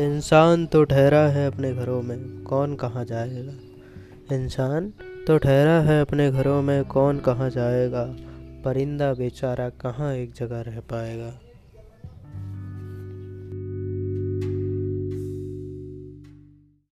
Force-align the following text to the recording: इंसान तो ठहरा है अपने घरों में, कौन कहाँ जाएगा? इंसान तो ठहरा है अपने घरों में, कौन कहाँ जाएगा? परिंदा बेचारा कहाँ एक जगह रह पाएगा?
इंसान 0.00 0.66
तो 0.66 0.84
ठहरा 0.84 1.20
है 1.20 1.46
अपने 1.46 1.74
घरों 1.74 2.02
में, 2.02 2.42
कौन 2.42 2.74
कहाँ 2.74 3.04
जाएगा? 3.04 3.52
इंसान 4.36 4.92
तो 5.26 5.38
ठहरा 5.38 5.80
है 5.80 6.00
अपने 6.00 6.30
घरों 6.30 6.62
में, 6.62 6.84
कौन 6.84 7.18
कहाँ 7.18 7.50
जाएगा? 7.50 8.04
परिंदा 8.64 9.14
बेचारा 9.14 9.68
कहाँ 9.68 10.14
एक 10.14 10.32
जगह 10.32 10.60
रह 10.60 10.80
पाएगा? 10.80 11.32